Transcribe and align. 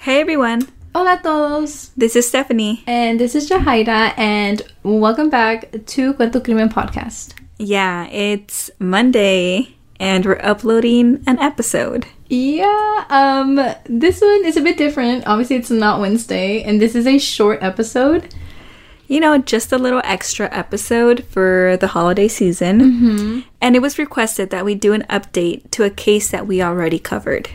Hey 0.00 0.22
everyone, 0.22 0.66
Hola 0.94 1.14
a 1.14 1.22
todos. 1.22 1.90
this 1.94 2.16
is 2.16 2.26
Stephanie. 2.26 2.82
And 2.86 3.20
this 3.20 3.34
is 3.34 3.50
Jahaira, 3.50 4.18
and 4.18 4.62
welcome 4.82 5.28
back 5.28 5.70
to 5.70 6.14
Cuento 6.14 6.42
Crimen 6.42 6.70
Podcast. 6.70 7.34
Yeah, 7.58 8.06
it's 8.06 8.70
Monday 8.78 9.74
and 9.98 10.24
we're 10.24 10.40
uploading 10.42 11.22
an 11.26 11.38
episode. 11.38 12.06
Yeah, 12.28 13.04
um, 13.10 13.56
this 13.84 14.22
one 14.22 14.44
is 14.46 14.56
a 14.56 14.62
bit 14.62 14.78
different. 14.78 15.26
Obviously, 15.26 15.56
it's 15.56 15.70
not 15.70 16.00
Wednesday, 16.00 16.62
and 16.62 16.80
this 16.80 16.94
is 16.94 17.06
a 17.06 17.18
short 17.18 17.62
episode. 17.62 18.34
You 19.06 19.20
know, 19.20 19.36
just 19.36 19.70
a 19.70 19.76
little 19.78 20.00
extra 20.04 20.48
episode 20.50 21.24
for 21.26 21.76
the 21.78 21.88
holiday 21.88 22.28
season. 22.28 22.80
Mm-hmm. 22.80 23.40
And 23.60 23.76
it 23.76 23.82
was 23.82 23.98
requested 23.98 24.48
that 24.48 24.64
we 24.64 24.74
do 24.74 24.94
an 24.94 25.04
update 25.10 25.70
to 25.72 25.84
a 25.84 25.90
case 25.90 26.30
that 26.30 26.46
we 26.46 26.62
already 26.62 26.98
covered. 26.98 27.50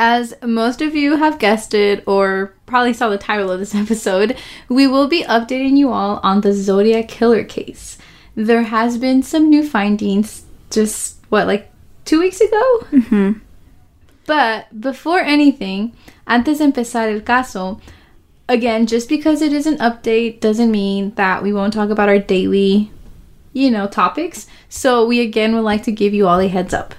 As 0.00 0.32
most 0.44 0.80
of 0.80 0.94
you 0.94 1.16
have 1.16 1.40
guessed 1.40 1.74
it, 1.74 2.04
or 2.06 2.54
probably 2.66 2.92
saw 2.92 3.08
the 3.08 3.18
title 3.18 3.50
of 3.50 3.58
this 3.58 3.74
episode, 3.84 4.38
we 4.68 4.86
will 4.86 5.08
be 5.08 5.24
updating 5.24 5.76
you 5.76 5.90
all 5.90 6.20
on 6.22 6.40
the 6.40 6.52
Zodiac 6.52 7.08
Killer 7.08 7.42
case. 7.42 7.98
There 8.36 8.62
has 8.62 8.96
been 8.96 9.24
some 9.24 9.50
new 9.50 9.68
findings 9.68 10.44
just, 10.70 11.16
what, 11.30 11.48
like 11.48 11.72
two 12.04 12.20
weeks 12.20 12.40
ago? 12.40 12.86
Mm-hmm. 12.92 13.32
But 14.26 14.80
before 14.80 15.18
anything, 15.18 15.96
antes 16.28 16.58
de 16.58 16.64
empezar 16.64 17.12
el 17.12 17.20
caso, 17.22 17.80
again, 18.48 18.86
just 18.86 19.08
because 19.08 19.42
it 19.42 19.52
is 19.52 19.66
an 19.66 19.78
update 19.78 20.38
doesn't 20.38 20.70
mean 20.70 21.12
that 21.16 21.42
we 21.42 21.52
won't 21.52 21.72
talk 21.72 21.90
about 21.90 22.08
our 22.08 22.20
daily, 22.20 22.92
you 23.52 23.68
know, 23.68 23.88
topics. 23.88 24.46
So 24.68 25.04
we 25.04 25.20
again 25.20 25.56
would 25.56 25.64
like 25.64 25.82
to 25.84 25.92
give 25.92 26.14
you 26.14 26.28
all 26.28 26.38
a 26.38 26.46
heads 26.46 26.72
up. 26.72 26.94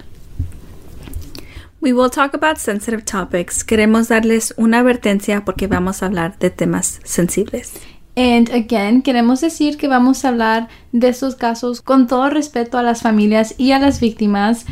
We 1.82 1.94
will 1.94 2.10
talk 2.10 2.34
about 2.34 2.58
sensitive 2.58 3.06
topics. 3.06 3.64
Queremos 3.64 4.10
darles 4.10 4.54
una 4.58 4.80
advertencia 4.80 5.46
porque 5.46 5.68
vamos 5.68 6.04
a 6.04 6.08
hablar 6.08 6.38
de 6.38 6.50
temas 6.50 7.00
sensibles. 7.06 7.80
And 8.18 8.50
again, 8.50 9.02
queremos 9.02 9.40
decir 9.40 9.78
que 9.78 9.88
vamos 9.88 10.26
a 10.26 10.30
hablar 10.30 10.68
de 10.92 11.08
estos 11.08 11.36
casos 11.36 11.82
con 11.82 12.08
todo 12.08 12.30
respeto 12.30 12.78
a 12.78 12.84
las 12.84 13.02
familias 13.02 13.56
y 13.58 13.72
a 13.72 13.80
las 13.80 14.02
víctimas. 14.02 14.66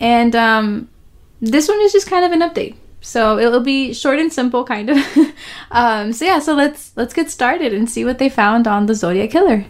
And 0.00 0.34
um, 0.34 0.88
this 1.42 1.68
one 1.68 1.82
is 1.84 1.92
just 1.92 2.08
kind 2.08 2.24
of 2.24 2.32
an 2.32 2.40
update. 2.40 2.76
So 3.02 3.38
it'll 3.38 3.60
be 3.60 3.92
short 3.92 4.18
and 4.18 4.32
simple, 4.32 4.64
kind 4.64 4.88
of. 4.88 4.96
um, 5.70 6.14
so 6.14 6.24
yeah, 6.24 6.38
so 6.38 6.54
let's 6.54 6.92
let's 6.96 7.12
get 7.12 7.30
started 7.30 7.74
and 7.74 7.90
see 7.90 8.06
what 8.06 8.16
they 8.16 8.30
found 8.30 8.66
on 8.66 8.86
the 8.86 8.94
Zodiac 8.94 9.30
Killer. 9.30 9.66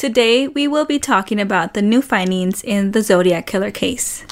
Today, 0.00 0.48
we 0.48 0.66
will 0.66 0.86
be 0.86 0.98
talking 0.98 1.38
about 1.38 1.74
the 1.74 1.82
new 1.82 2.00
findings 2.00 2.64
in 2.64 2.92
the 2.92 3.02
Zodiac 3.02 3.46
Killer 3.46 3.70
case. 3.70 4.24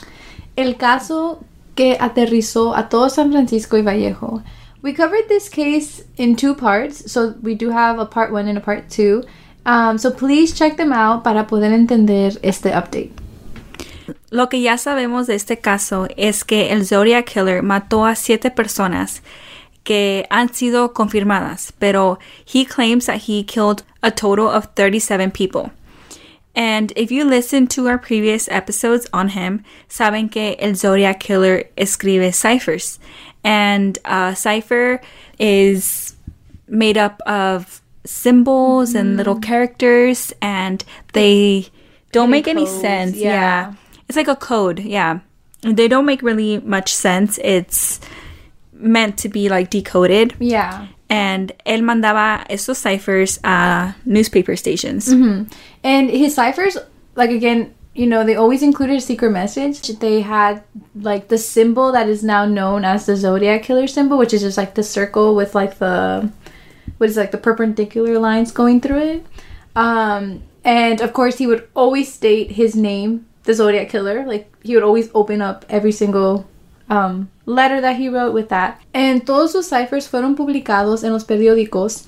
El 0.57 0.77
caso 0.77 1.45
que 1.77 1.95
aterrizó 2.01 2.75
a 2.75 2.89
todo 2.89 3.11
San 3.11 3.31
Francisco 3.31 3.77
y 3.77 3.83
Vallejo. 3.83 4.43
We 4.81 4.95
covered 4.95 5.29
this 5.29 5.51
case 5.51 6.03
in 6.17 6.37
two 6.37 6.55
parts, 6.55 7.13
so 7.13 7.35
we 7.43 7.55
do 7.55 7.69
have 7.69 7.99
a 7.99 8.07
part 8.07 8.33
one 8.33 8.49
and 8.49 8.57
a 8.57 8.63
part 8.63 8.89
two. 8.89 9.25
Um, 9.67 9.99
so 9.99 10.11
please 10.11 10.55
check 10.55 10.79
them 10.79 10.91
out 10.91 11.23
para 11.23 11.47
poder 11.47 11.71
entender 11.75 12.39
este 12.43 12.73
update. 12.73 13.13
Lo 14.31 14.49
que 14.49 14.63
ya 14.63 14.79
sabemos 14.79 15.27
de 15.27 15.35
este 15.35 15.59
caso 15.59 16.09
es 16.17 16.45
que 16.45 16.73
el 16.73 16.87
Zodiac 16.87 17.27
Killer 17.27 17.63
mató 17.63 18.07
a 18.07 18.15
siete 18.15 18.51
personas 18.51 19.21
que 19.89 20.27
han 20.31 20.53
sido 20.53 20.93
confirmadas, 20.93 21.73
pero 21.81 22.19
he 22.45 22.67
claims 22.67 23.07
that 23.07 23.23
he 23.23 23.43
killed 23.43 23.83
a 24.03 24.11
total 24.11 24.47
of 24.47 24.67
37 24.75 25.31
people. 25.31 25.71
And 26.55 26.93
if 26.95 27.11
you 27.11 27.25
listen 27.25 27.67
to 27.69 27.89
our 27.89 27.97
previous 27.97 28.49
episodes 28.51 29.07
on 29.15 29.31
him, 29.31 29.65
saben 29.89 30.31
que 30.31 30.57
el 30.59 30.75
Zodiac 30.75 31.21
Killer 31.21 31.65
escribe 31.79 32.35
ciphers. 32.35 32.99
And 33.43 33.99
a 34.05 34.37
cipher 34.37 35.01
is 35.39 36.15
made 36.69 36.99
up 36.99 37.23
of 37.25 37.81
symbols 38.05 38.95
and 38.95 39.17
little 39.17 39.37
mm-hmm. 39.37 39.49
characters, 39.49 40.35
and 40.43 40.85
they 41.15 41.69
don't 42.13 42.31
make 42.31 42.47
any 42.47 42.67
sense. 42.67 43.17
yeah. 43.17 43.33
yeah. 43.33 43.75
It's 44.07 44.17
like 44.17 44.29
a 44.29 44.37
code, 44.37 44.81
yeah. 44.81 45.21
They 45.63 45.89
don't 45.89 46.05
make 46.05 46.21
really 46.21 46.59
much 46.59 46.93
sense. 46.95 47.39
It's 47.43 48.01
meant 48.79 49.19
to 49.19 49.29
be 49.29 49.49
like 49.49 49.71
decoded. 49.71 50.35
Yeah. 50.39 50.89
And 51.11 51.53
él 51.67 51.83
mandaba 51.83 52.45
esos 52.51 52.77
ciphers 52.77 53.39
a 53.43 53.95
newspaper 54.05 54.57
stations. 54.57 55.09
And 55.83 56.11
his 56.11 56.35
ciphers, 56.35 56.77
like 57.15 57.31
again, 57.31 57.75
you 57.95 58.07
know, 58.07 58.25
they 58.25 58.37
always 58.37 58.63
included 58.63 58.97
a 58.97 59.01
secret 59.01 59.31
message. 59.31 59.81
They 59.99 60.21
had 60.21 60.63
like 60.95 61.29
the 61.29 61.39
symbol 61.39 61.91
that 61.93 62.09
is 62.09 62.23
now 62.23 62.45
known 62.45 62.85
as 62.85 63.07
the 63.07 63.17
Zodiac 63.17 63.65
Killer 63.65 63.87
symbol, 63.89 64.19
which 64.19 64.33
is 64.33 64.43
just 64.43 64.57
like 64.57 64.75
the 64.75 64.85
circle 64.85 65.35
with 65.35 65.55
like 65.55 65.79
the 65.79 66.31
what 66.99 67.11
is 67.11 67.17
like 67.17 67.33
the 67.33 67.39
perpendicular 67.39 68.19
lines 68.19 68.53
going 68.53 68.81
through 68.81 68.99
it. 68.99 69.27
Um, 69.75 70.43
and 70.65 71.01
of 71.01 71.13
course, 71.13 71.39
he 71.39 71.47
would 71.47 71.69
always 71.75 72.13
state 72.13 72.53
his 72.53 72.77
name, 72.77 73.27
the 73.45 73.55
Zodiac 73.55 73.89
Killer. 73.89 74.25
Like 74.27 74.53
he 74.63 74.75
would 74.75 74.85
always 74.85 75.11
open 75.15 75.43
up 75.43 75.65
every 75.69 75.93
single 75.93 76.47
um, 76.89 77.29
letter 77.47 77.81
that 77.81 77.97
he 77.97 78.09
wrote 78.09 78.33
with 78.33 78.49
that. 78.49 78.81
And 78.93 79.25
todos 79.25 79.53
sus 79.53 79.69
ciphers 79.69 80.09
fueron 80.09 80.37
publicados 80.37 81.05
en 81.05 81.13
los 81.13 81.25
periódicos 81.25 82.07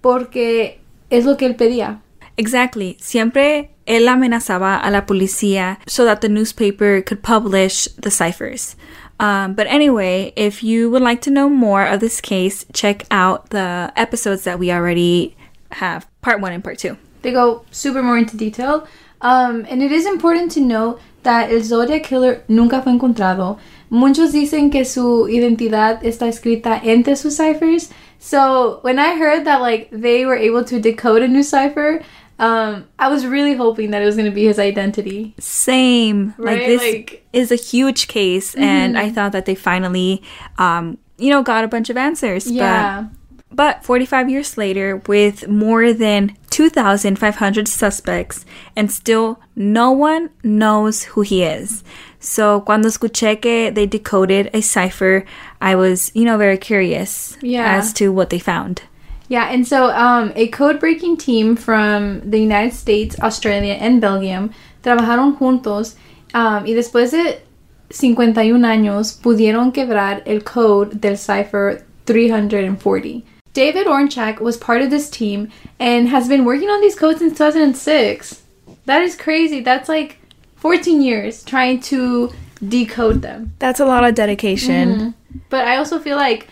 porque 0.00 0.80
es 1.10 1.24
lo 1.24 1.36
que 1.36 1.46
él 1.46 1.56
pedía. 1.56 2.00
Exactly. 2.36 2.96
Siempre 3.00 3.70
él 3.86 4.08
amenazaba 4.08 4.76
a 4.76 4.90
la 4.90 5.06
policía 5.06 5.78
so 5.86 6.04
that 6.04 6.20
the 6.20 6.28
newspaper 6.28 7.02
could 7.02 7.22
publish 7.22 7.88
the 8.00 8.10
ciphers. 8.10 8.76
Um, 9.18 9.54
but 9.54 9.66
anyway, 9.66 10.32
if 10.36 10.62
you 10.62 10.90
would 10.90 11.00
like 11.02 11.22
to 11.22 11.30
know 11.30 11.48
more 11.48 11.86
of 11.86 12.00
this 12.00 12.20
case, 12.20 12.66
check 12.74 13.06
out 13.10 13.50
the 13.50 13.90
episodes 13.96 14.44
that 14.44 14.58
we 14.58 14.70
already 14.70 15.34
have, 15.70 16.06
part 16.20 16.40
one 16.40 16.52
and 16.52 16.62
part 16.62 16.78
two. 16.78 16.98
They 17.22 17.32
go 17.32 17.64
super 17.70 18.02
more 18.02 18.18
into 18.18 18.36
detail. 18.36 18.86
Um, 19.20 19.66
and 19.68 19.82
it 19.82 19.92
is 19.92 20.06
important 20.06 20.52
to 20.52 20.60
note 20.60 21.00
that 21.22 21.50
el 21.50 21.60
Zodiac 21.62 22.04
Killer 22.04 22.42
nunca 22.48 22.82
fue 22.82 22.92
encontrado. 22.92 23.58
Muchos 23.90 24.32
dicen 24.32 24.70
que 24.70 24.84
su 24.84 25.26
identidad 25.28 26.02
está 26.04 26.26
escrita 26.28 26.80
entre 26.84 27.14
sus 27.16 27.36
ciphers. 27.36 27.90
So 28.18 28.78
when 28.82 28.98
I 28.98 29.16
heard 29.16 29.44
that 29.44 29.60
like 29.60 29.88
they 29.90 30.24
were 30.26 30.36
able 30.36 30.64
to 30.64 30.80
decode 30.80 31.22
a 31.22 31.28
new 31.28 31.42
cipher, 31.42 32.02
um, 32.38 32.86
I 32.98 33.08
was 33.08 33.24
really 33.24 33.54
hoping 33.54 33.92
that 33.92 34.02
it 34.02 34.04
was 34.06 34.16
going 34.16 34.28
to 34.28 34.34
be 34.34 34.44
his 34.44 34.58
identity. 34.58 35.34
Same. 35.38 36.34
Like 36.36 36.58
Right, 36.58 36.66
this 36.66 36.82
like- 36.82 37.26
is 37.32 37.50
a 37.50 37.56
huge 37.56 38.08
case, 38.08 38.54
and 38.54 38.98
I 38.98 39.10
thought 39.10 39.32
that 39.32 39.46
they 39.46 39.54
finally, 39.54 40.22
um, 40.58 40.98
you 41.18 41.30
know, 41.30 41.42
got 41.42 41.64
a 41.64 41.68
bunch 41.68 41.88
of 41.88 41.96
answers. 41.96 42.50
Yeah. 42.50 43.06
But, 43.50 43.56
but 43.56 43.84
45 43.84 44.28
years 44.28 44.58
later, 44.58 44.96
with 45.06 45.48
more 45.48 45.92
than 45.94 46.36
2,500 46.56 47.68
suspects, 47.68 48.46
and 48.74 48.90
still 48.90 49.38
no 49.54 49.90
one 49.90 50.30
knows 50.42 51.02
who 51.14 51.20
he 51.20 51.42
is. 51.42 51.84
So 52.18 52.60
cuando 52.62 52.88
escuché 52.88 53.38
que 53.42 53.70
they 53.70 53.84
decoded 53.86 54.48
a 54.54 54.62
cipher, 54.62 55.24
I 55.60 55.74
was, 55.74 56.10
you 56.14 56.24
know, 56.24 56.38
very 56.38 56.56
curious 56.56 57.36
Yeah. 57.42 57.76
as 57.76 57.92
to 57.94 58.08
what 58.10 58.30
they 58.30 58.38
found. 58.38 58.80
Yeah, 59.28 59.50
and 59.52 59.66
so 59.66 59.90
um, 59.90 60.32
a 60.34 60.48
code 60.48 60.80
breaking 60.80 61.18
team 61.18 61.56
from 61.56 62.22
the 62.24 62.38
United 62.38 62.72
States, 62.72 63.16
Australia, 63.20 63.74
and 63.74 64.00
Belgium 64.00 64.50
trabajaron 64.82 65.36
juntos 65.36 65.94
um, 66.32 66.64
y 66.64 66.72
después 66.72 67.10
de 67.10 67.42
51 67.90 68.64
años 68.66 69.12
pudieron 69.12 69.72
quebrar 69.72 70.22
el 70.26 70.42
code 70.42 70.94
del 71.00 71.18
cipher 71.18 71.84
340. 72.06 73.35
David 73.56 73.86
Oranchak 73.86 74.38
was 74.38 74.58
part 74.58 74.82
of 74.82 74.90
this 74.90 75.08
team 75.08 75.50
and 75.80 76.08
has 76.10 76.28
been 76.28 76.44
working 76.44 76.68
on 76.68 76.82
these 76.82 76.94
codes 76.94 77.20
since 77.20 77.32
2006. 77.38 78.42
That 78.84 79.00
is 79.00 79.16
crazy. 79.16 79.60
That's 79.60 79.88
like 79.88 80.18
14 80.56 81.00
years 81.00 81.42
trying 81.42 81.80
to 81.88 82.30
decode 82.68 83.22
them. 83.22 83.54
That's 83.58 83.80
a 83.80 83.86
lot 83.86 84.04
of 84.04 84.14
dedication. 84.14 84.88
Mm-hmm. 84.90 85.38
But 85.48 85.66
I 85.66 85.78
also 85.78 85.98
feel 85.98 86.18
like 86.18 86.48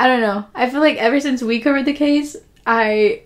I 0.00 0.06
don't 0.06 0.22
know. 0.22 0.46
I 0.54 0.70
feel 0.70 0.80
like 0.80 0.96
ever 0.96 1.20
since 1.20 1.42
we 1.42 1.60
covered 1.60 1.84
the 1.84 1.92
case, 1.92 2.36
I 2.66 3.20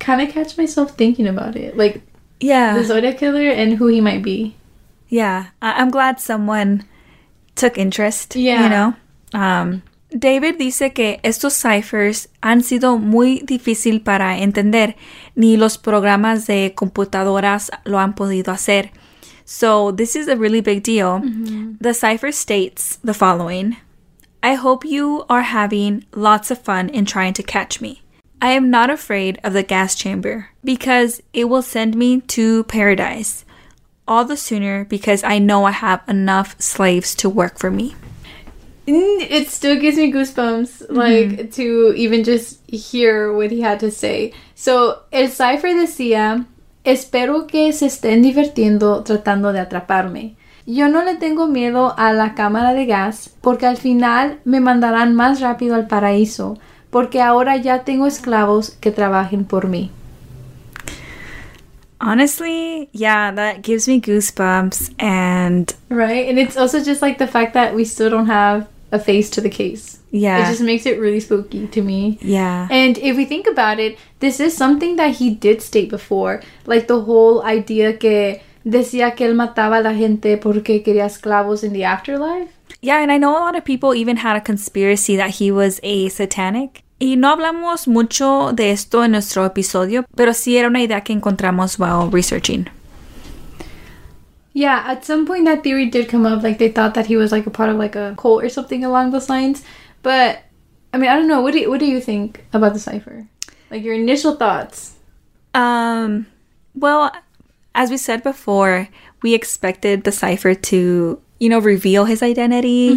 kind 0.00 0.20
of 0.20 0.30
catch 0.30 0.58
myself 0.58 0.96
thinking 0.96 1.28
about 1.28 1.54
it, 1.54 1.76
like 1.76 2.02
Yeah. 2.40 2.76
the 2.76 2.82
Zodiac 2.82 3.16
killer 3.16 3.48
and 3.48 3.74
who 3.74 3.86
he 3.86 4.00
might 4.00 4.24
be. 4.24 4.56
Yeah, 5.08 5.46
I- 5.62 5.74
I'm 5.80 5.90
glad 5.90 6.18
someone 6.18 6.82
took 7.54 7.78
interest. 7.78 8.34
Yeah. 8.34 8.64
You 8.64 8.68
know? 8.70 8.94
Um, 9.40 9.82
David 10.14 10.58
dice 10.58 10.92
que 10.92 11.18
estos 11.24 11.54
ciphers 11.54 12.28
han 12.40 12.62
sido 12.62 12.98
muy 12.98 13.40
difícil 13.40 14.00
para 14.00 14.38
entender, 14.38 14.94
ni 15.34 15.56
los 15.56 15.76
programas 15.76 16.46
de 16.46 16.72
computadoras 16.76 17.72
lo 17.84 17.98
han 17.98 18.14
podido 18.14 18.52
hacer. 18.52 18.92
So, 19.44 19.92
this 19.92 20.14
is 20.14 20.28
a 20.28 20.36
really 20.36 20.60
big 20.60 20.84
deal. 20.84 21.20
Mm-hmm. 21.20 21.78
The 21.80 21.94
cipher 21.94 22.32
states 22.32 22.98
the 23.02 23.12
following 23.12 23.76
I 24.40 24.54
hope 24.54 24.84
you 24.84 25.24
are 25.28 25.42
having 25.42 26.04
lots 26.14 26.50
of 26.50 26.58
fun 26.58 26.90
in 26.90 27.06
trying 27.06 27.34
to 27.34 27.42
catch 27.42 27.80
me. 27.80 28.02
I 28.40 28.52
am 28.52 28.70
not 28.70 28.90
afraid 28.90 29.40
of 29.42 29.52
the 29.52 29.64
gas 29.64 29.96
chamber 29.96 30.50
because 30.62 31.22
it 31.32 31.48
will 31.48 31.62
send 31.62 31.96
me 31.96 32.20
to 32.20 32.62
paradise 32.64 33.44
all 34.06 34.24
the 34.24 34.36
sooner 34.36 34.84
because 34.84 35.24
I 35.24 35.38
know 35.38 35.64
I 35.64 35.72
have 35.72 36.02
enough 36.06 36.54
slaves 36.60 37.14
to 37.16 37.28
work 37.28 37.58
for 37.58 37.70
me. 37.70 37.94
Mm, 38.86 39.20
It 39.30 39.48
still 39.48 39.80
gives 39.80 39.96
me 39.96 40.12
goosebumps, 40.12 40.86
like 40.90 41.50
to 41.52 41.94
even 41.96 42.22
just 42.22 42.60
hear 42.68 43.32
what 43.32 43.50
he 43.50 43.62
had 43.62 43.80
to 43.80 43.90
say. 43.90 44.32
So, 44.54 45.04
el 45.10 45.28
cipher 45.28 45.74
decía: 45.74 46.46
Espero 46.84 47.46
que 47.46 47.72
se 47.72 47.86
estén 47.86 48.22
divirtiendo 48.22 49.02
tratando 49.04 49.52
de 49.52 49.60
atraparme. 49.60 50.36
Yo 50.66 50.88
no 50.88 51.04
le 51.04 51.16
tengo 51.16 51.46
miedo 51.46 51.94
a 51.96 52.12
la 52.12 52.34
cámara 52.34 52.72
de 52.74 52.86
gas 52.86 53.30
porque 53.42 53.66
al 53.66 53.76
final 53.76 54.40
me 54.44 54.60
mandarán 54.60 55.14
más 55.14 55.40
rápido 55.40 55.74
al 55.74 55.86
paraíso 55.88 56.58
porque 56.90 57.20
ahora 57.20 57.56
ya 57.56 57.84
tengo 57.84 58.06
esclavos 58.06 58.70
que 58.80 58.90
trabajen 58.90 59.44
por 59.44 59.66
mí. 59.68 59.90
Honestly, 62.00 62.88
yeah, 62.92 63.32
that 63.34 63.62
gives 63.62 63.88
me 63.88 64.00
goosebumps. 64.00 64.92
And 64.98 65.74
Right? 65.88 66.28
And 66.28 66.38
it's 66.38 66.56
also 66.56 66.78
just 66.82 67.02
like 67.02 67.18
the 67.18 67.26
fact 67.26 67.54
that 67.54 67.74
we 67.74 67.84
still 67.84 68.10
don't 68.10 68.28
have 68.28 68.66
a 68.94 68.98
face 68.98 69.28
to 69.30 69.40
the 69.40 69.50
case. 69.50 69.98
yeah, 70.12 70.38
It 70.46 70.50
just 70.50 70.62
makes 70.62 70.86
it 70.86 70.98
really 71.00 71.20
spooky 71.20 71.66
to 71.66 71.82
me. 71.82 72.18
yeah, 72.22 72.68
And 72.70 72.96
if 72.98 73.16
we 73.16 73.24
think 73.26 73.46
about 73.46 73.78
it, 73.80 73.96
this 74.20 74.38
is 74.40 74.56
something 74.56 74.96
that 74.96 75.16
he 75.18 75.30
did 75.34 75.60
state 75.60 75.90
before. 75.90 76.40
Like 76.66 76.86
the 76.86 77.00
whole 77.00 77.42
idea 77.44 77.98
que 77.98 78.40
decía 78.64 79.14
que 79.16 79.26
él 79.26 79.34
mataba 79.34 79.78
a 79.78 79.82
la 79.82 79.92
gente 79.94 80.36
porque 80.38 80.82
quería 80.82 81.06
esclavos 81.06 81.64
in 81.64 81.72
the 81.72 81.84
afterlife. 81.84 82.48
yeah. 82.80 83.02
And 83.02 83.10
I 83.10 83.18
know 83.18 83.36
a 83.36 83.40
lot 83.44 83.56
of 83.56 83.64
people 83.64 83.94
even 83.94 84.18
had 84.18 84.36
a 84.36 84.40
conspiracy 84.40 85.16
that 85.16 85.40
he 85.40 85.50
was 85.50 85.80
a 85.82 86.08
satanic. 86.10 86.82
Y 87.00 87.16
no 87.16 87.28
hablamos 87.34 87.88
mucho 87.88 88.52
de 88.54 88.70
esto 88.70 89.02
en 89.04 89.10
nuestro 89.10 89.44
episodio, 89.44 90.04
pero 90.16 90.32
sí 90.32 90.56
era 90.56 90.68
una 90.68 90.80
idea 90.80 91.00
que 91.02 91.12
encontramos 91.12 91.78
while 91.78 92.08
researching. 92.10 92.68
Yeah, 94.56 94.84
at 94.86 95.04
some 95.04 95.26
point 95.26 95.44
that 95.46 95.62
theory 95.64 95.86
did 95.90 96.08
come 96.08 96.24
up. 96.24 96.42
Like 96.42 96.58
they 96.58 96.70
thought 96.70 96.94
that 96.94 97.06
he 97.06 97.16
was 97.16 97.32
like 97.32 97.46
a 97.46 97.50
part 97.50 97.68
of 97.70 97.76
like 97.76 97.96
a 97.96 98.14
cult 98.16 98.42
or 98.42 98.48
something 98.48 98.84
along 98.84 99.10
those 99.10 99.28
lines. 99.28 99.62
But 100.02 100.42
I 100.92 100.98
mean, 100.98 101.10
I 101.10 101.16
don't 101.16 101.26
know. 101.28 101.40
What 101.42 101.52
do 101.52 101.58
you, 101.60 101.68
what 101.70 101.80
do 101.80 101.86
you 101.86 102.00
think 102.00 102.44
about 102.52 102.72
the 102.72 102.78
cipher? 102.78 103.26
Like 103.70 103.82
your 103.82 103.94
initial 103.94 104.36
thoughts? 104.36 104.94
Um, 105.54 106.26
well, 106.74 107.10
as 107.74 107.90
we 107.90 107.96
said 107.96 108.22
before, 108.22 108.88
we 109.22 109.34
expected 109.34 110.04
the 110.04 110.12
cipher 110.12 110.54
to, 110.54 111.20
you 111.40 111.48
know, 111.48 111.58
reveal 111.58 112.04
his 112.04 112.22
identity 112.22 112.90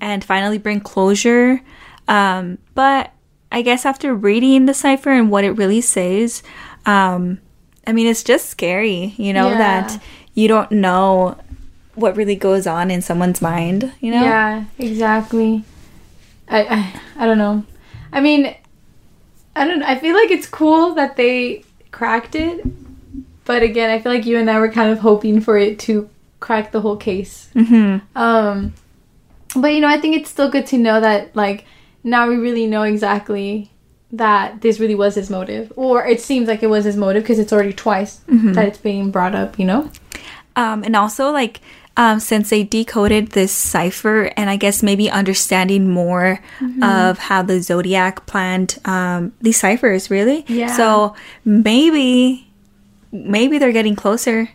and 0.00 0.24
finally 0.24 0.58
bring 0.58 0.80
closure. 0.80 1.60
Um, 2.08 2.58
but 2.74 3.12
I 3.52 3.62
guess 3.62 3.86
after 3.86 4.12
reading 4.14 4.66
the 4.66 4.74
cipher 4.74 5.10
and 5.10 5.30
what 5.30 5.44
it 5.44 5.52
really 5.52 5.80
says, 5.80 6.42
um, 6.86 7.38
I 7.86 7.92
mean, 7.92 8.08
it's 8.08 8.24
just 8.24 8.50
scary, 8.50 9.14
you 9.16 9.32
know, 9.32 9.48
Yeah. 9.50 9.58
that 9.58 10.02
you 10.34 10.48
don't 10.48 10.70
know 10.72 11.36
what 11.94 12.16
really 12.16 12.34
goes 12.36 12.66
on 12.66 12.90
in 12.90 13.00
someone's 13.00 13.40
mind, 13.40 13.92
you 14.00 14.10
know? 14.10 14.22
Yeah, 14.22 14.64
exactly. 14.78 15.64
I, 16.48 16.64
I 16.64 17.00
I 17.22 17.26
don't 17.26 17.38
know. 17.38 17.64
I 18.12 18.20
mean, 18.20 18.54
I 19.56 19.66
don't. 19.66 19.82
I 19.82 19.98
feel 19.98 20.14
like 20.14 20.30
it's 20.30 20.46
cool 20.46 20.94
that 20.94 21.16
they 21.16 21.64
cracked 21.92 22.34
it, 22.34 22.64
but 23.44 23.62
again, 23.62 23.90
I 23.90 23.98
feel 24.00 24.12
like 24.12 24.26
you 24.26 24.36
and 24.38 24.50
I 24.50 24.58
were 24.58 24.70
kind 24.70 24.90
of 24.92 24.98
hoping 24.98 25.40
for 25.40 25.56
it 25.56 25.78
to 25.80 26.08
crack 26.40 26.72
the 26.72 26.80
whole 26.80 26.96
case. 26.96 27.48
hmm 27.54 27.98
Um, 28.14 28.74
but 29.56 29.68
you 29.72 29.80
know, 29.80 29.88
I 29.88 29.98
think 29.98 30.16
it's 30.16 30.28
still 30.30 30.50
good 30.50 30.66
to 30.66 30.78
know 30.78 31.00
that 31.00 31.34
like 31.36 31.64
now 32.02 32.28
we 32.28 32.36
really 32.36 32.66
know 32.66 32.82
exactly 32.82 33.70
that 34.12 34.60
this 34.60 34.78
really 34.78 34.94
was 34.94 35.14
his 35.14 35.30
motive, 35.30 35.72
or 35.76 36.04
it 36.06 36.20
seems 36.20 36.46
like 36.48 36.62
it 36.62 36.68
was 36.68 36.84
his 36.84 36.96
motive 36.96 37.22
because 37.22 37.38
it's 37.38 37.52
already 37.52 37.72
twice 37.72 38.20
that 38.54 38.66
it's 38.68 38.78
being 38.78 39.10
brought 39.10 39.34
up. 39.34 39.58
You 39.58 39.64
know? 39.66 39.90
Um, 40.56 40.84
and 40.84 40.94
also, 40.94 41.30
like, 41.30 41.60
um, 41.96 42.18
since 42.18 42.50
they 42.50 42.64
decoded 42.64 43.32
this 43.32 43.52
cipher, 43.52 44.32
and 44.36 44.50
I 44.50 44.56
guess 44.56 44.82
maybe 44.82 45.08
understanding 45.10 45.88
more 45.88 46.40
of 46.82 47.18
how 47.18 47.42
the 47.42 47.62
zodiac 47.62 48.26
planned 48.26 48.78
um, 48.84 49.32
these 49.40 49.60
ciphers, 49.60 50.10
really. 50.10 50.44
Yeah. 50.48 50.76
So 50.76 51.14
maybe, 51.44 52.48
maybe 53.12 53.58
they're 53.58 53.72
getting 53.72 53.94
closer. 53.94 54.50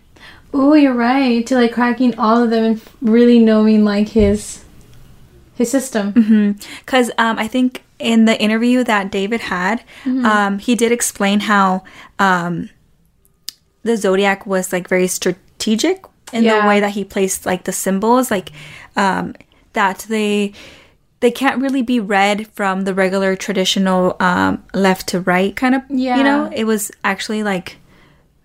Oh, 0.53 0.73
you're 0.73 0.93
right. 0.93 1.45
To 1.47 1.55
like 1.55 1.71
cracking 1.71 2.17
all 2.17 2.43
of 2.43 2.49
them 2.49 2.63
and 2.65 2.81
really 3.01 3.39
knowing 3.39 3.85
like 3.85 4.09
his 4.09 4.65
his 5.55 5.69
system. 5.69 6.57
Because 6.79 7.11
um, 7.17 7.37
I 7.37 7.47
think 7.47 7.83
in 7.99 8.25
the 8.25 8.37
interview 8.41 8.83
that 8.83 9.11
David 9.11 9.41
had, 9.41 9.83
um, 10.05 10.57
he 10.59 10.75
did 10.75 10.91
explain 10.91 11.41
how 11.41 11.83
um, 12.17 12.69
the 13.83 13.95
zodiac 13.95 14.45
was 14.45 14.73
like 14.73 14.87
very 14.89 15.07
strategic 15.63 16.05
in 16.31 16.43
Yeah. 16.43 16.61
the 16.61 16.67
way 16.67 16.79
that 16.79 16.91
he 16.91 17.03
placed 17.03 17.45
like 17.45 17.63
the 17.65 17.71
symbols, 17.71 18.31
like 18.31 18.51
um, 18.95 19.35
that 19.73 20.05
they 20.09 20.53
they 21.21 21.31
can't 21.31 21.61
really 21.61 21.81
be 21.81 21.99
read 21.99 22.47
from 22.55 22.83
the 22.85 22.93
regular 22.93 23.35
traditional 23.35 24.15
um, 24.21 24.63
left 24.73 25.07
to 25.09 25.19
right 25.19 25.53
kind 25.55 25.75
of. 25.75 25.81
Yeah. 25.89 26.17
you 26.17 26.23
know, 26.23 26.49
it 26.55 26.63
was 26.63 26.91
actually 27.03 27.43
like 27.43 27.77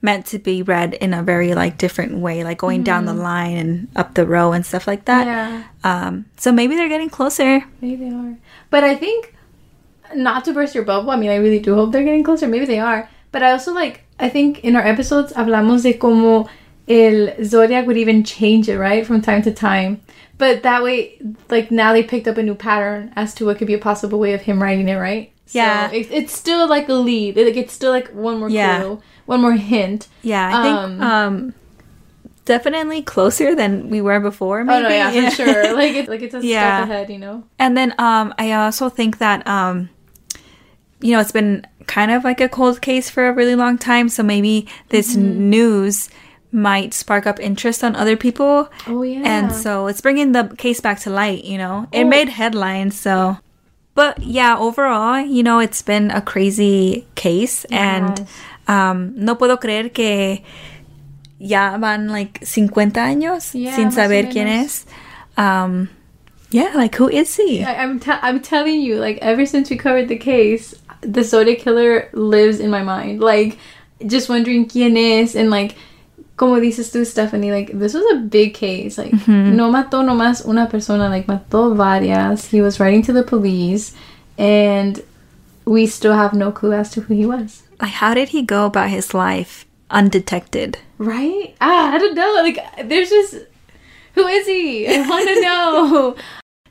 meant 0.03 0.27
to 0.27 0.39
be 0.39 0.61
read 0.63 0.95
in 0.95 1.15
a 1.15 1.23
very 1.23 1.55
like 1.55 1.79
different 1.79 2.19
way, 2.19 2.43
like 2.43 2.59
going 2.59 2.83
down 2.83 3.05
the 3.07 3.15
line 3.15 3.57
and 3.57 3.89
up 3.97 4.15
the 4.15 4.27
row 4.27 4.53
and 4.53 4.67
stuff 4.67 4.87
like 4.89 5.05
that. 5.05 5.25
Yeah, 5.27 5.63
Um, 5.85 6.25
so 6.37 6.51
maybe 6.53 6.75
they're 6.75 6.89
getting 6.91 7.09
closer. 7.11 7.63
maybe 7.81 7.97
they 8.09 8.15
are. 8.15 8.35
But 8.71 8.83
I 8.85 8.97
think 8.97 9.33
not 10.15 10.45
to 10.45 10.53
burst 10.53 10.75
your 10.75 10.85
bubble. 10.85 11.11
I 11.11 11.17
mean, 11.17 11.31
I 11.31 11.37
really 11.37 11.61
do 11.61 11.75
hope 11.75 11.93
they're 11.93 12.03
getting 12.05 12.25
closer. 12.25 12.47
Maybe 12.49 12.67
they 12.67 12.81
are. 12.81 13.09
But 13.33 13.43
I 13.43 13.53
also 13.53 13.73
like. 13.73 14.01
I 14.19 14.29
think 14.29 14.63
in 14.63 14.77
our 14.77 14.83
episodes 14.87 15.33
hablamos 15.33 15.83
de 15.83 15.95
como 15.95 16.47
el 16.89 17.35
zodiac 17.45 17.87
would 17.87 17.97
even 17.97 18.25
change 18.25 18.69
it 18.69 18.79
right 18.79 19.07
from 19.07 19.23
time 19.23 19.43
to 19.43 19.53
time. 19.53 20.01
But 20.37 20.63
that 20.65 20.83
way, 20.83 21.21
like 21.49 21.71
now 21.71 21.93
they 21.93 22.03
picked 22.03 22.27
up 22.29 22.37
a 22.39 22.43
new 22.43 22.55
pattern 22.55 23.13
as 23.17 23.35
to 23.37 23.47
what 23.47 23.59
could 23.59 23.67
be 23.69 23.75
a 23.75 23.79
possible 23.79 24.19
way 24.19 24.35
of 24.35 24.43
him 24.43 24.63
writing 24.63 24.89
it, 24.89 24.97
right? 24.97 25.33
Yeah. 25.53 25.91
So 25.91 25.97
it, 25.97 26.09
it's 26.11 26.33
still 26.33 26.69
like 26.69 26.89
a 26.89 26.95
lead. 26.95 27.37
Like 27.37 27.57
it's 27.57 27.73
still 27.73 27.91
like 27.93 28.09
one 28.09 28.39
more 28.41 28.49
Yeah. 28.51 28.81
clue, 28.81 29.03
one 29.27 29.41
more 29.41 29.53
hint. 29.53 30.09
Yeah, 30.23 30.47
I 30.49 30.63
think 30.63 30.79
Um, 30.79 31.01
um, 31.01 31.55
definitely 32.45 33.03
closer 33.03 33.55
than 33.55 33.89
we 33.91 34.01
were 34.01 34.21
before. 34.21 34.61
Oh 34.61 34.65
Maybe. 34.65 34.83
no, 34.83 34.89
yeah, 34.89 35.31
for 35.31 35.37
sure. 35.45 35.73
Like 35.75 35.95
it's 35.95 36.09
like 36.09 36.23
it's 36.23 36.35
a 36.35 36.43
Yeah. 36.45 36.75
step 36.77 36.85
ahead, 36.91 37.11
you 37.11 37.19
know. 37.19 37.45
And 37.59 37.77
then 37.77 37.95
um, 37.99 38.35
I 38.39 38.53
also 38.53 38.89
think 38.89 39.19
that 39.19 39.47
um, 39.47 39.89
you 41.01 41.13
know, 41.13 41.21
it's 41.21 41.33
been 41.33 41.67
kind 41.87 42.11
of 42.11 42.25
like 42.25 42.41
a 42.41 42.49
cold 42.49 42.81
case 42.81 43.11
for 43.11 43.29
a 43.29 43.33
really 43.33 43.55
long 43.55 43.79
time. 43.79 44.09
So 44.09 44.23
maybe 44.23 44.67
this 44.89 45.15
Mm-hmm. 45.15 45.51
news 45.51 46.09
might 46.55 46.95
spark 46.95 47.27
up 47.27 47.41
interest 47.41 47.83
on 47.83 47.97
other 47.97 48.17
people. 48.17 48.71
Oh 48.87 49.03
yeah. 49.03 49.23
And 49.25 49.53
so 49.53 49.89
it's 49.89 50.01
bringing 50.01 50.31
the 50.33 50.55
case 50.57 50.81
back 50.81 51.01
to 51.01 51.11
light, 51.11 51.43
you 51.45 51.59
know. 51.59 51.89
It 51.93 52.05
Oh. 52.05 52.09
made 52.09 52.29
headlines, 52.31 52.95
so. 52.99 53.39
But 53.95 54.23
yeah, 54.23 54.57
overall, 54.57 55.21
you 55.21 55.43
know, 55.43 55.59
it's 55.59 55.83
been 55.83 56.11
a 56.11 56.21
crazy 56.23 57.07
case. 57.17 57.65
And 57.71 58.27
um, 58.69 59.13
no 59.17 59.35
puedo 59.35 59.59
creer 59.61 59.93
que 59.93 60.43
ya 61.39 61.77
van 61.79 62.09
like 62.09 62.45
50 62.45 63.01
años 63.01 63.53
Yeah, 63.55 63.75
sin 63.77 63.91
saber 63.91 64.31
quién 64.33 64.47
es. 64.47 64.87
Um, 65.37 65.89
yeah, 66.51 66.73
like 66.77 66.95
who 66.95 67.09
is 67.09 67.35
he? 67.37 67.63
I, 67.65 67.83
I'm 67.83 67.99
te- 68.01 68.21
I'm 68.23 68.41
telling 68.41 68.81
you, 68.81 68.99
like 69.01 69.19
ever 69.23 69.45
since 69.47 69.71
we 69.71 69.77
covered 69.77 70.09
the 70.09 70.17
case, 70.19 70.75
the 71.01 71.25
soda 71.25 71.55
killer 71.57 72.09
lives 72.13 72.61
in 72.61 72.71
my 72.71 72.83
mind. 72.83 73.21
Like 73.21 73.59
just 74.07 74.29
wondering 74.29 74.67
quién 74.69 74.97
es 74.97 75.35
and 75.35 75.51
like 75.51 75.75
como 76.37 76.57
dices 76.61 76.91
tú, 76.93 77.05
Stephanie, 77.07 77.53
like 77.53 77.79
this 77.79 77.95
was 77.95 78.05
a 78.13 78.17
big 78.17 78.55
case. 78.55 78.99
Like 78.99 79.13
no 79.29 79.71
mató 79.71 80.03
nomás 80.03 80.45
una 80.47 80.69
persona, 80.69 81.09
like 81.09 81.27
mató 81.27 81.75
varias. 81.77 82.47
He 82.51 82.61
was 82.61 82.81
writing 82.81 83.03
to 83.03 83.13
the 83.13 83.23
police, 83.23 83.95
and 84.39 85.03
we 85.65 85.87
still 85.87 86.15
have 86.15 86.33
no 86.35 86.51
clue 86.53 86.73
as 86.73 86.91
to 86.93 87.03
who 87.03 87.15
he 87.15 87.25
was. 87.27 87.63
Like, 87.81 87.93
how 87.93 88.15
did 88.15 88.29
he 88.31 88.43
go 88.43 88.67
about 88.67 88.91
his 88.91 89.15
life 89.15 89.65
undetected? 89.91 90.79
Right? 90.99 91.55
Ah, 91.61 91.93
I 91.93 91.99
don't 91.99 92.15
know. 92.15 92.33
Like, 92.43 92.59
there's 92.89 93.11
just. 93.11 93.35
Who 94.15 94.27
is 94.29 94.47
he? 94.47 94.87
I 94.87 95.07
want 95.09 95.29
to 95.29 95.41
know. 95.41 96.17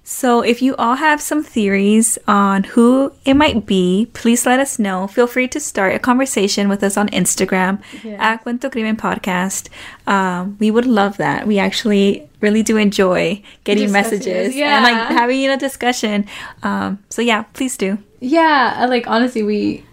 So, 0.05 0.41
if 0.41 0.61
you 0.61 0.75
all 0.75 0.95
have 0.95 1.21
some 1.21 1.43
theories 1.43 2.17
on 2.27 2.65
who 2.65 3.13
it 3.23 3.35
might 3.35 3.65
be, 3.65 4.09
please 4.13 4.45
let 4.45 4.59
us 4.59 4.77
know. 4.77 5.07
Feel 5.07 5.27
free 5.27 5.47
to 5.47 5.61
start 5.61 5.95
a 5.95 5.99
conversation 5.99 6.67
with 6.67 6.83
us 6.83 6.97
on 6.97 7.07
Instagram 7.09 7.81
at 8.19 8.43
Cuento 8.43 8.69
Crimen 8.69 8.97
Podcast. 8.97 9.69
Um, 10.05 10.57
we 10.59 10.71
would 10.71 10.85
love 10.85 11.15
that. 11.17 11.47
We 11.47 11.57
actually 11.57 12.29
really 12.41 12.63
do 12.63 12.75
enjoy 12.75 13.41
getting 13.63 13.93
messages 13.93 14.53
this, 14.53 14.55
and 14.57 14.83
like 14.83 15.07
having 15.07 15.47
a 15.47 15.55
discussion. 15.55 16.25
Um, 16.63 16.99
so, 17.09 17.21
yeah, 17.21 17.43
please 17.53 17.77
do. 17.77 17.97
Yeah, 18.19 18.85
like 18.89 19.07
honestly, 19.07 19.41
we 19.41 19.85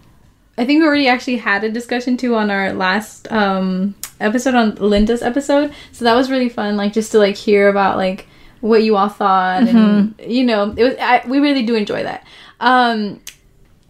I 0.57 0.65
think 0.65 0.81
we 0.81 0.87
already 0.87 1.07
actually 1.07 1.37
had 1.37 1.63
a 1.63 1.71
discussion 1.71 2.17
too 2.17 2.35
on 2.35 2.51
our 2.51 2.73
last 2.73 3.31
um 3.31 3.95
episode 4.19 4.55
on 4.55 4.75
Linda's 4.75 5.21
episode. 5.21 5.73
So 5.91 6.05
that 6.05 6.15
was 6.15 6.29
really 6.29 6.49
fun 6.49 6.77
like 6.77 6.93
just 6.93 7.11
to 7.13 7.17
like 7.17 7.35
hear 7.35 7.69
about 7.69 7.97
like 7.97 8.27
what 8.61 8.83
you 8.83 8.95
all 8.95 9.09
thought 9.09 9.67
and 9.67 10.15
you 10.19 10.43
know, 10.43 10.73
it 10.77 10.83
was 10.83 10.95
I, 10.99 11.23
we 11.27 11.39
really 11.39 11.63
do 11.63 11.75
enjoy 11.75 12.03
that. 12.03 12.25
Um 12.59 13.19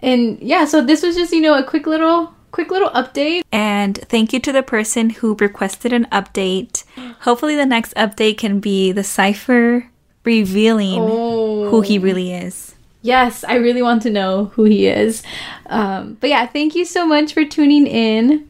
and 0.02 0.40
yeah, 0.42 0.66
so 0.66 0.82
this 0.84 1.04
was 1.04 1.16
just, 1.16 1.32
you 1.32 1.42
know, 1.42 1.58
a 1.58 1.64
quick 1.64 1.86
little 1.86 2.34
quick 2.52 2.72
little 2.72 2.90
update. 2.90 3.44
And 3.52 3.98
thank 3.98 4.34
you 4.34 4.40
to 4.40 4.52
the 4.52 4.64
person 4.64 5.10
who 5.10 5.36
requested 5.40 5.94
an 5.94 6.06
update. 6.12 6.84
Hopefully, 7.22 7.56
the 7.56 7.66
next 7.66 7.94
update 7.96 8.38
can 8.38 8.60
be 8.60 8.92
the 8.92 9.04
cipher 9.04 9.90
revealing 10.24 11.00
who 11.02 11.82
he 11.82 11.98
really 11.98 12.34
is. 12.34 12.76
Yes, 13.02 13.44
I 13.44 13.56
really 13.56 13.82
want 13.82 14.04
to 14.04 14.12
know 14.12 14.46
who 14.56 14.66
he 14.66 14.88
is. 14.88 15.24
Um 15.68 16.18
but 16.20 16.30
yeah, 16.30 16.46
thank 16.46 16.76
you 16.76 16.86
so 16.86 17.06
much 17.06 17.34
for 17.34 17.46
tuning 17.46 17.88
in. 17.88 18.50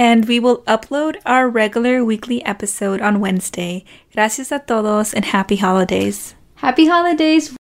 And 0.00 0.24
we 0.24 0.40
will 0.40 0.62
upload 0.62 1.20
our 1.26 1.46
regular 1.50 2.02
weekly 2.02 2.42
episode 2.46 3.02
on 3.02 3.20
Wednesday. 3.20 3.84
Gracias 4.14 4.50
a 4.50 4.58
todos 4.58 5.12
and 5.12 5.26
happy 5.26 5.56
holidays. 5.56 6.34
Happy 6.56 6.88
holidays. 6.88 7.59